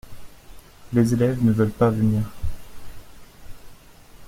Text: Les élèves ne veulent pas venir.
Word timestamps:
Les 0.93 1.13
élèves 1.13 1.43
ne 1.45 1.51
veulent 1.51 1.69
pas 1.69 1.91
venir. 1.91 2.23